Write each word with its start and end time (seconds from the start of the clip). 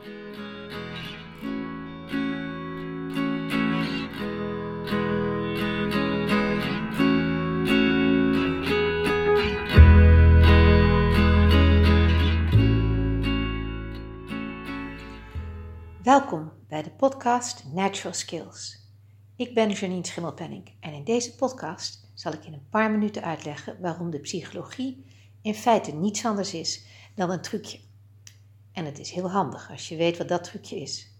Welkom 0.00 0.12
bij 16.68 16.82
de 16.82 16.90
podcast 16.90 17.64
Natural 17.72 18.14
Skills. 18.14 18.78
Ik 19.36 19.54
ben 19.54 19.70
Janine 19.70 20.06
Schimmelpenning 20.06 20.72
en 20.80 20.92
in 20.92 21.04
deze 21.04 21.34
podcast 21.34 22.10
zal 22.14 22.32
ik 22.32 22.44
in 22.44 22.52
een 22.52 22.68
paar 22.70 22.90
minuten 22.90 23.22
uitleggen 23.22 23.80
waarom 23.80 24.10
de 24.10 24.20
psychologie 24.20 25.04
in 25.42 25.54
feite 25.54 25.92
niets 25.92 26.24
anders 26.24 26.54
is 26.54 26.86
dan 27.14 27.30
een 27.30 27.42
trucje. 27.42 27.89
En 28.72 28.84
het 28.84 28.98
is 28.98 29.10
heel 29.10 29.30
handig 29.30 29.70
als 29.70 29.88
je 29.88 29.96
weet 29.96 30.18
wat 30.18 30.28
dat 30.28 30.44
trucje 30.44 30.80
is. 30.80 31.10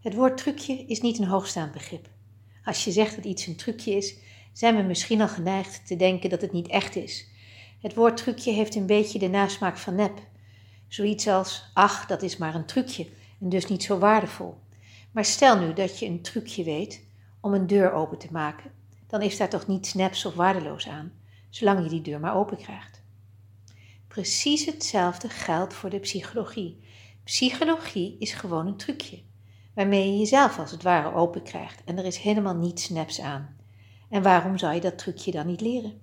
Het 0.00 0.14
woord 0.14 0.36
trucje 0.36 0.84
is 0.86 1.00
niet 1.00 1.18
een 1.18 1.26
hoogstaand 1.26 1.72
begrip. 1.72 2.08
Als 2.64 2.84
je 2.84 2.90
zegt 2.90 3.16
dat 3.16 3.24
iets 3.24 3.46
een 3.46 3.56
trucje 3.56 3.90
is, 3.90 4.16
zijn 4.52 4.76
we 4.76 4.82
misschien 4.82 5.20
al 5.20 5.28
geneigd 5.28 5.86
te 5.86 5.96
denken 5.96 6.30
dat 6.30 6.40
het 6.40 6.52
niet 6.52 6.68
echt 6.68 6.96
is. 6.96 7.28
Het 7.80 7.94
woord 7.94 8.16
trucje 8.16 8.52
heeft 8.52 8.74
een 8.74 8.86
beetje 8.86 9.18
de 9.18 9.28
nasmaak 9.28 9.76
van 9.76 9.94
nep. 9.94 10.18
Zoiets 10.88 11.28
als, 11.28 11.70
ach, 11.74 12.06
dat 12.06 12.22
is 12.22 12.36
maar 12.36 12.54
een 12.54 12.66
trucje 12.66 13.06
en 13.40 13.48
dus 13.48 13.66
niet 13.66 13.82
zo 13.82 13.98
waardevol. 13.98 14.58
Maar 15.10 15.24
stel 15.24 15.58
nu 15.58 15.72
dat 15.72 15.98
je 15.98 16.06
een 16.06 16.22
trucje 16.22 16.64
weet 16.64 17.04
om 17.40 17.54
een 17.54 17.66
deur 17.66 17.92
open 17.92 18.18
te 18.18 18.28
maken, 18.30 18.70
dan 19.06 19.22
is 19.22 19.36
daar 19.36 19.48
toch 19.48 19.66
niets 19.66 19.94
neps 19.94 20.24
of 20.24 20.34
waardeloos 20.34 20.88
aan, 20.88 21.12
zolang 21.50 21.82
je 21.82 21.88
die 21.88 22.02
deur 22.02 22.20
maar 22.20 22.36
open 22.36 22.56
krijgt. 22.56 23.02
Precies 24.14 24.64
hetzelfde 24.64 25.28
geldt 25.28 25.74
voor 25.74 25.90
de 25.90 25.98
psychologie. 25.98 26.80
Psychologie 27.24 28.16
is 28.18 28.32
gewoon 28.32 28.66
een 28.66 28.76
trucje, 28.76 29.22
waarmee 29.74 30.10
je 30.10 30.18
jezelf 30.18 30.58
als 30.58 30.70
het 30.70 30.82
ware 30.82 31.14
open 31.14 31.42
krijgt 31.42 31.82
en 31.84 31.98
er 31.98 32.04
is 32.04 32.16
helemaal 32.16 32.54
niets 32.54 32.88
neps 32.88 33.20
aan. 33.20 33.56
En 34.08 34.22
waarom 34.22 34.58
zou 34.58 34.74
je 34.74 34.80
dat 34.80 34.98
trucje 34.98 35.30
dan 35.30 35.46
niet 35.46 35.60
leren? 35.60 36.00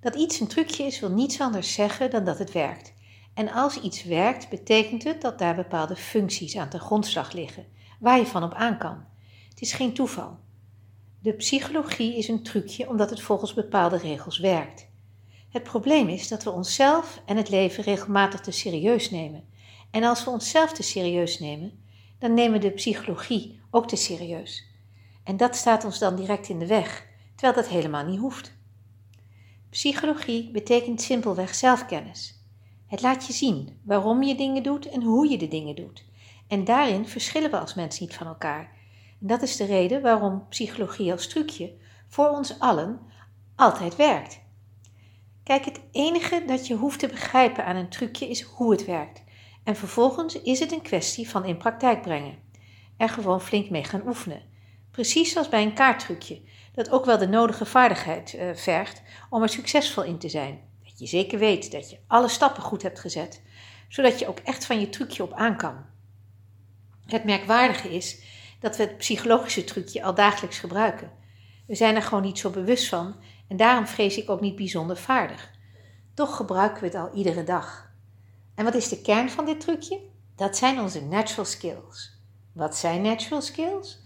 Dat 0.00 0.14
iets 0.14 0.40
een 0.40 0.46
trucje 0.46 0.82
is, 0.82 1.00
wil 1.00 1.10
niets 1.10 1.40
anders 1.40 1.72
zeggen 1.72 2.10
dan 2.10 2.24
dat 2.24 2.38
het 2.38 2.52
werkt. 2.52 2.92
En 3.34 3.52
als 3.52 3.80
iets 3.80 4.04
werkt, 4.04 4.48
betekent 4.48 5.04
het 5.04 5.20
dat 5.20 5.38
daar 5.38 5.54
bepaalde 5.54 5.96
functies 5.96 6.56
aan 6.56 6.68
ten 6.68 6.80
grondslag 6.80 7.32
liggen, 7.32 7.66
waar 8.00 8.18
je 8.18 8.26
van 8.26 8.42
op 8.42 8.52
aan 8.52 8.78
kan. 8.78 9.04
Het 9.48 9.60
is 9.60 9.72
geen 9.72 9.94
toeval. 9.94 10.38
De 11.20 11.32
psychologie 11.32 12.16
is 12.16 12.28
een 12.28 12.42
trucje 12.42 12.88
omdat 12.88 13.10
het 13.10 13.20
volgens 13.20 13.54
bepaalde 13.54 13.96
regels 13.96 14.38
werkt. 14.38 14.88
Het 15.48 15.62
probleem 15.62 16.08
is 16.08 16.28
dat 16.28 16.44
we 16.44 16.50
onszelf 16.50 17.22
en 17.24 17.36
het 17.36 17.48
leven 17.48 17.84
regelmatig 17.84 18.40
te 18.40 18.50
serieus 18.50 19.10
nemen. 19.10 19.44
En 19.90 20.04
als 20.04 20.24
we 20.24 20.30
onszelf 20.30 20.72
te 20.72 20.82
serieus 20.82 21.38
nemen, 21.38 21.82
dan 22.18 22.34
nemen 22.34 22.60
we 22.60 22.68
de 22.68 22.74
psychologie 22.74 23.60
ook 23.70 23.88
te 23.88 23.96
serieus. 23.96 24.66
En 25.24 25.36
dat 25.36 25.56
staat 25.56 25.84
ons 25.84 25.98
dan 25.98 26.16
direct 26.16 26.48
in 26.48 26.58
de 26.58 26.66
weg, 26.66 27.06
terwijl 27.34 27.62
dat 27.62 27.68
helemaal 27.68 28.04
niet 28.04 28.18
hoeft. 28.18 28.56
Psychologie 29.70 30.50
betekent 30.50 31.02
simpelweg 31.02 31.54
zelfkennis. 31.54 32.44
Het 32.86 33.02
laat 33.02 33.26
je 33.26 33.32
zien 33.32 33.80
waarom 33.84 34.22
je 34.22 34.34
dingen 34.34 34.62
doet 34.62 34.88
en 34.88 35.02
hoe 35.02 35.28
je 35.28 35.38
de 35.38 35.48
dingen 35.48 35.74
doet. 35.74 36.04
En 36.46 36.64
daarin 36.64 37.06
verschillen 37.08 37.50
we 37.50 37.58
als 37.58 37.74
mens 37.74 38.00
niet 38.00 38.14
van 38.14 38.26
elkaar. 38.26 38.76
En 39.20 39.26
dat 39.26 39.42
is 39.42 39.56
de 39.56 39.64
reden 39.64 40.02
waarom 40.02 40.48
psychologie 40.48 41.12
als 41.12 41.28
trucje 41.28 41.72
voor 42.08 42.28
ons 42.28 42.58
allen 42.58 43.00
altijd 43.56 43.96
werkt. 43.96 44.40
Kijk, 45.48 45.64
het 45.64 45.80
enige 45.92 46.42
dat 46.46 46.66
je 46.66 46.74
hoeft 46.74 46.98
te 46.98 47.06
begrijpen 47.06 47.64
aan 47.64 47.76
een 47.76 47.88
trucje 47.88 48.28
is 48.28 48.42
hoe 48.42 48.70
het 48.70 48.84
werkt. 48.84 49.22
En 49.64 49.76
vervolgens 49.76 50.42
is 50.42 50.58
het 50.58 50.72
een 50.72 50.82
kwestie 50.82 51.28
van 51.28 51.44
in 51.44 51.56
praktijk 51.56 52.02
brengen. 52.02 52.38
Er 52.96 53.08
gewoon 53.08 53.40
flink 53.40 53.70
mee 53.70 53.84
gaan 53.84 54.06
oefenen. 54.06 54.42
Precies 54.90 55.32
zoals 55.32 55.48
bij 55.48 55.62
een 55.62 55.74
kaarttrucje, 55.74 56.40
dat 56.74 56.90
ook 56.90 57.04
wel 57.04 57.18
de 57.18 57.28
nodige 57.28 57.64
vaardigheid 57.64 58.34
uh, 58.34 58.54
vergt 58.54 59.02
om 59.30 59.42
er 59.42 59.48
succesvol 59.48 60.02
in 60.02 60.18
te 60.18 60.28
zijn 60.28 60.68
je 60.98 61.06
zeker 61.06 61.38
weet 61.38 61.72
dat 61.72 61.90
je 61.90 61.98
alle 62.06 62.28
stappen 62.28 62.62
goed 62.62 62.82
hebt 62.82 63.00
gezet, 63.00 63.42
zodat 63.88 64.18
je 64.18 64.28
ook 64.28 64.38
echt 64.38 64.66
van 64.66 64.80
je 64.80 64.88
trucje 64.88 65.22
op 65.22 65.32
aan 65.32 65.56
kan. 65.56 65.84
Het 67.06 67.24
merkwaardige 67.24 67.94
is 67.94 68.22
dat 68.60 68.76
we 68.76 68.82
het 68.82 68.96
psychologische 68.96 69.64
trucje 69.64 70.02
al 70.02 70.14
dagelijks 70.14 70.58
gebruiken. 70.58 71.10
We 71.66 71.74
zijn 71.74 71.94
er 71.94 72.02
gewoon 72.02 72.24
niet 72.24 72.38
zo 72.38 72.50
bewust 72.50 72.88
van 72.88 73.16
en 73.48 73.56
daarom 73.56 73.86
vrees 73.86 74.16
ik 74.16 74.30
ook 74.30 74.40
niet 74.40 74.56
bijzonder 74.56 74.96
vaardig. 74.96 75.50
Toch 76.14 76.36
gebruiken 76.36 76.80
we 76.80 76.86
het 76.86 76.96
al 76.96 77.12
iedere 77.14 77.44
dag. 77.44 77.90
En 78.54 78.64
wat 78.64 78.74
is 78.74 78.88
de 78.88 79.00
kern 79.00 79.30
van 79.30 79.44
dit 79.44 79.60
trucje? 79.60 80.00
Dat 80.36 80.56
zijn 80.56 80.80
onze 80.80 81.04
natural 81.04 81.44
skills. 81.44 82.18
Wat 82.52 82.76
zijn 82.76 83.02
natural 83.02 83.40
skills? 83.40 84.00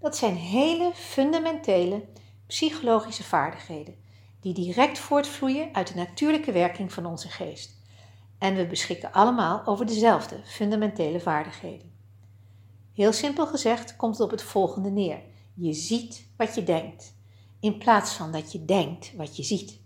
Dat 0.00 0.16
zijn 0.16 0.36
hele 0.36 0.90
fundamentele 0.94 2.04
psychologische 2.46 3.24
vaardigheden 3.24 3.94
die 4.40 4.54
direct 4.54 4.98
voortvloeien 4.98 5.74
uit 5.74 5.86
de 5.88 5.94
natuurlijke 5.94 6.52
werking 6.52 6.92
van 6.92 7.06
onze 7.06 7.28
geest. 7.28 7.80
En 8.38 8.54
we 8.54 8.66
beschikken 8.66 9.12
allemaal 9.12 9.66
over 9.66 9.86
dezelfde 9.86 10.40
fundamentele 10.44 11.20
vaardigheden. 11.20 11.92
Heel 12.92 13.12
simpel 13.12 13.46
gezegd 13.46 13.96
komt 13.96 14.18
het 14.18 14.24
op 14.24 14.30
het 14.30 14.42
volgende 14.42 14.90
neer. 14.90 15.20
Je 15.54 15.72
ziet 15.72 16.26
wat 16.36 16.54
je 16.54 16.62
denkt, 16.62 17.14
in 17.62 17.78
plaats 17.78 18.12
van 18.12 18.32
dat 18.32 18.52
je 18.52 18.64
denkt 18.64 19.12
wat 19.16 19.36
je 19.36 19.42
ziet. 19.42 19.80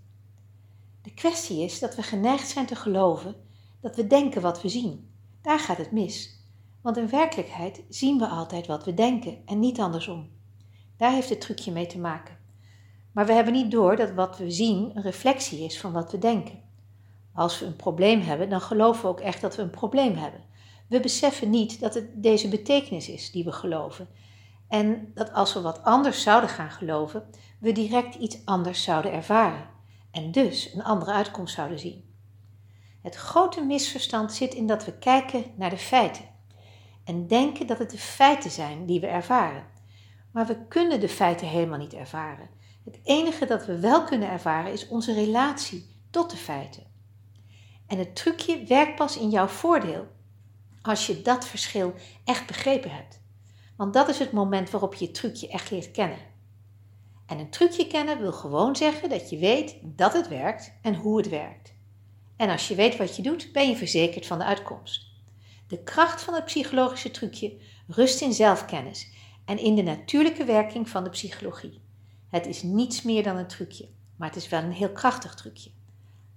De 1.03 1.15
kwestie 1.15 1.63
is 1.63 1.79
dat 1.79 1.95
we 1.95 2.03
geneigd 2.03 2.49
zijn 2.49 2.67
te 2.67 2.77
geloven 2.77 3.35
dat 3.81 3.97
we 3.97 4.07
denken 4.07 4.43
wat 4.43 4.63
we 4.63 4.69
zien. 4.69 5.11
Daar 5.43 5.59
gaat 5.59 5.77
het 5.77 5.91
mis. 5.91 6.45
Want 6.81 6.97
in 6.97 7.09
werkelijkheid 7.09 7.83
zien 7.89 8.19
we 8.19 8.27
altijd 8.27 8.67
wat 8.67 8.85
we 8.85 8.95
denken 8.95 9.39
en 9.47 9.59
niet 9.59 9.81
andersom. 9.81 10.29
Daar 10.97 11.13
heeft 11.13 11.29
het 11.29 11.41
trucje 11.41 11.73
mee 11.73 11.87
te 11.87 11.99
maken. 11.99 12.37
Maar 13.13 13.27
we 13.27 13.33
hebben 13.33 13.53
niet 13.53 13.71
door 13.71 13.97
dat 13.97 14.15
wat 14.15 14.39
we 14.39 14.51
zien 14.51 14.91
een 14.95 15.03
reflectie 15.03 15.65
is 15.65 15.81
van 15.81 15.93
wat 15.93 16.13
we 16.13 16.19
denken. 16.19 16.61
Als 17.35 17.59
we 17.59 17.67
een 17.67 17.77
probleem 17.77 18.21
hebben, 18.21 18.49
dan 18.49 18.61
geloven 18.61 19.03
we 19.03 19.09
ook 19.09 19.21
echt 19.21 19.41
dat 19.41 19.57
we 19.57 19.63
een 19.63 19.71
probleem 19.71 20.15
hebben. 20.15 20.41
We 20.89 21.01
beseffen 21.01 21.51
niet 21.51 21.81
dat 21.81 21.95
het 21.95 22.23
deze 22.23 22.49
betekenis 22.49 23.09
is 23.09 23.31
die 23.31 23.45
we 23.45 23.53
geloven. 23.53 24.09
En 24.69 25.11
dat 25.15 25.33
als 25.33 25.55
we 25.55 25.61
wat 25.61 25.83
anders 25.83 26.23
zouden 26.23 26.51
gaan 26.51 26.71
geloven, 26.71 27.31
we 27.61 27.73
direct 27.73 28.15
iets 28.15 28.45
anders 28.45 28.83
zouden 28.83 29.13
ervaren. 29.13 29.69
En 30.11 30.33
dus 30.33 30.75
een 30.75 30.83
andere 30.83 31.13
uitkomst 31.13 31.55
zouden 31.55 31.79
zien. 31.79 32.15
Het 33.03 33.15
grote 33.15 33.65
misverstand 33.65 34.33
zit 34.33 34.55
in 34.55 34.67
dat 34.67 34.85
we 34.85 34.99
kijken 34.99 35.45
naar 35.57 35.71
de 35.71 35.79
feiten. 35.79 36.25
En 37.05 37.27
denken 37.27 37.67
dat 37.67 37.79
het 37.79 37.91
de 37.91 37.99
feiten 37.99 38.51
zijn 38.51 38.87
die 38.87 39.01
we 39.01 39.07
ervaren. 39.07 39.67
Maar 40.33 40.47
we 40.47 40.67
kunnen 40.67 41.01
de 41.01 41.09
feiten 41.09 41.47
helemaal 41.47 41.79
niet 41.79 41.95
ervaren. 41.95 42.49
Het 42.85 43.01
enige 43.03 43.47
dat 43.47 43.67
we 43.67 43.79
wel 43.79 44.05
kunnen 44.05 44.31
ervaren 44.31 44.73
is 44.73 44.89
onze 44.89 45.13
relatie 45.13 46.01
tot 46.11 46.31
de 46.31 46.37
feiten. 46.37 46.87
En 47.87 47.99
het 47.99 48.17
trucje 48.17 48.65
werkt 48.65 48.95
pas 48.95 49.19
in 49.19 49.31
jouw 49.31 49.47
voordeel 49.47 50.07
als 50.83 51.07
je 51.07 51.23
dat 51.23 51.47
verschil 51.47 51.95
echt 52.25 52.47
begrepen 52.47 52.91
hebt. 52.91 53.25
Want 53.77 53.93
dat 53.93 54.09
is 54.09 54.19
het 54.19 54.33
moment 54.33 54.71
waarop 54.71 54.95
je 54.95 55.05
het 55.05 55.15
trucje 55.15 55.49
echt 55.49 55.71
leert 55.71 55.91
kennen. 55.91 56.19
En 57.27 57.39
een 57.39 57.51
trucje 57.51 57.87
kennen 57.87 58.21
wil 58.21 58.33
gewoon 58.33 58.77
zeggen 58.77 59.09
dat 59.09 59.31
je 59.31 59.39
weet 59.39 59.77
dat 59.83 60.13
het 60.13 60.29
werkt 60.29 60.73
en 60.83 60.95
hoe 60.95 61.17
het 61.17 61.29
werkt. 61.29 61.75
En 62.37 62.51
als 62.51 62.69
je 62.69 62.75
weet 62.75 62.97
wat 62.97 63.17
je 63.17 63.23
doet, 63.23 63.53
ben 63.53 63.69
je 63.69 63.77
verzekerd 63.77 64.27
van 64.27 64.39
de 64.39 64.45
uitkomst. 64.45 65.07
De 65.69 65.83
kracht 65.83 66.23
van 66.23 66.35
het 66.35 66.45
psychologische 66.45 67.11
trucje 67.11 67.57
rust 67.87 68.21
in 68.21 68.33
zelfkennis 68.33 69.13
en 69.45 69.59
in 69.59 69.75
de 69.75 69.83
natuurlijke 69.83 70.45
werking 70.45 70.89
van 70.89 71.05
de 71.05 71.11
psychologie. 71.11 71.81
Het 72.29 72.47
is 72.47 72.63
niets 72.63 73.03
meer 73.03 73.23
dan 73.23 73.37
een 73.37 73.47
trucje, 73.47 73.89
maar 74.17 74.29
het 74.29 74.37
is 74.37 74.49
wel 74.49 74.63
een 74.63 74.73
heel 74.73 74.93
krachtig 74.93 75.35
trucje. 75.35 75.71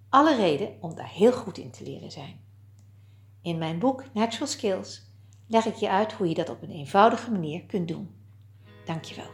Alle 0.09 0.35
reden 0.35 0.77
om 0.79 0.95
daar 0.95 1.09
heel 1.09 1.33
goed 1.33 1.57
in 1.57 1.71
te 1.71 1.83
leren 1.83 2.11
zijn. 2.11 2.41
In 3.41 3.57
mijn 3.57 3.79
boek 3.79 4.03
Natural 4.13 4.47
Skills 4.47 5.08
leg 5.50 5.66
ik 5.66 5.75
je 5.75 5.90
uit 5.90 6.13
hoe 6.13 6.28
je 6.28 6.34
dat 6.34 6.50
op 6.50 6.62
een 6.62 6.72
eenvoudige 6.72 7.31
manier 7.31 7.63
kunt 7.66 7.88
doen. 7.88 8.10
Dankjewel. 8.86 9.30